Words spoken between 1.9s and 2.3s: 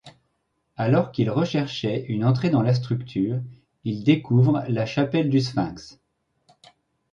une